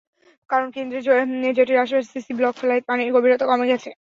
কারণ, 0.49 0.67
কেন্দ্রের 0.71 1.03
জেটির 1.55 1.81
আশপাশে 1.83 2.09
সিসি 2.13 2.31
ব্লক 2.35 2.53
ফেলায় 2.57 2.85
পানির 2.87 3.13
গভীরতা 3.15 3.45
কমে 3.47 3.69
গেছে। 3.71 3.89